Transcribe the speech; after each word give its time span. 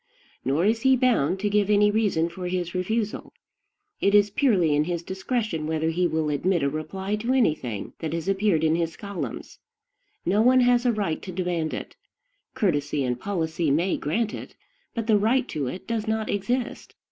Nor 0.43 0.65
is 0.65 0.81
he 0.81 0.95
bound 0.95 1.39
to 1.41 1.47
give 1.47 1.69
any 1.69 1.91
reason 1.91 2.27
for 2.27 2.47
his 2.47 2.73
refusal. 2.73 3.33
It 3.99 4.15
is 4.15 4.31
purely 4.31 4.73
in 4.75 4.85
his 4.85 5.03
discretion 5.03 5.67
whether 5.67 5.91
he 5.91 6.07
will 6.07 6.31
admit 6.31 6.63
a 6.63 6.69
reply 6.71 7.15
to 7.17 7.33
any 7.33 7.53
thing 7.53 7.93
that 7.99 8.11
has 8.11 8.27
appeared 8.27 8.63
in 8.63 8.73
his 8.75 8.97
columns. 8.97 9.59
No 10.25 10.41
one 10.41 10.61
has 10.61 10.87
a 10.87 10.91
right 10.91 11.21
to 11.21 11.31
demand 11.31 11.75
it. 11.75 11.97
Courtesy 12.55 13.03
and 13.03 13.19
policy 13.19 13.69
may 13.69 13.95
grant 13.95 14.33
it; 14.33 14.55
but 14.95 15.05
the 15.05 15.19
right 15.19 15.47
to 15.49 15.67
it 15.67 15.85
does 15.85 16.07
not 16.07 16.31
exist. 16.31 16.95